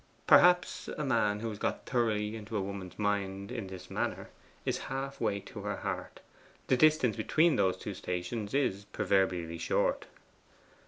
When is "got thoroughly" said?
1.59-2.35